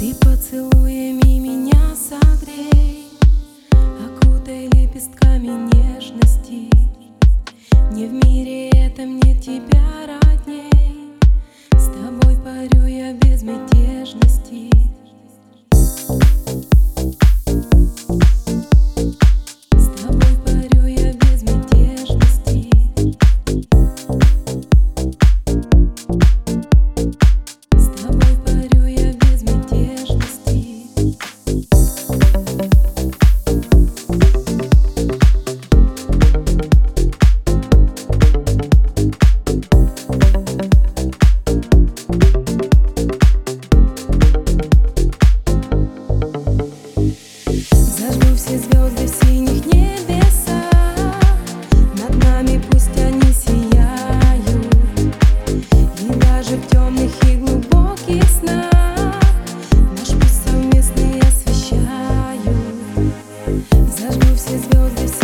[0.00, 3.10] Ты поцелуями меня согрей
[3.70, 6.70] Окутай лепестками нежности.
[7.92, 11.18] Не в мире этом нет тебя родней.
[11.74, 12.79] С тобой парю
[56.40, 59.20] даже в темных и глубоких снах.
[59.98, 62.56] Наш путь совместный освещают
[63.98, 65.19] Зажгу все звезды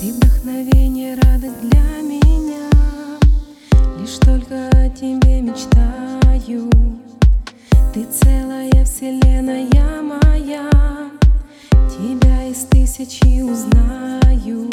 [0.00, 2.70] Ты вдохновение, радость для меня.
[3.98, 6.70] Лишь только о тебе мечтаю.
[7.92, 9.68] Ты целая вселенная
[10.00, 10.70] моя.
[11.90, 14.70] Тебя из тысячи узнаю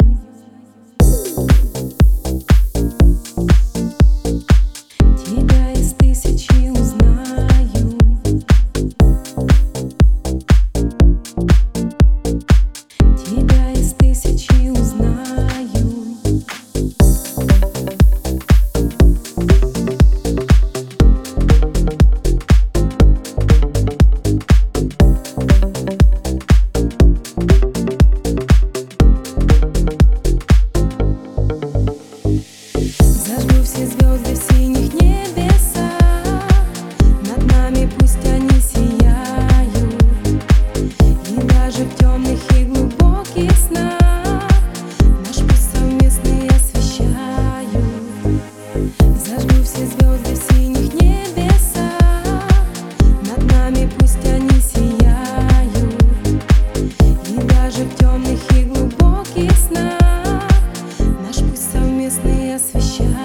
[62.74, 63.17] освещает.